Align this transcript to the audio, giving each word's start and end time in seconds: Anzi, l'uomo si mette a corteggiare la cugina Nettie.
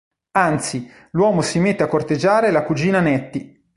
Anzi, 0.39 0.91
l'uomo 1.11 1.43
si 1.43 1.59
mette 1.59 1.83
a 1.83 1.87
corteggiare 1.87 2.49
la 2.49 2.63
cugina 2.63 3.01
Nettie. 3.01 3.65